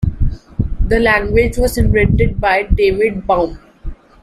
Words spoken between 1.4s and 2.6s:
was invented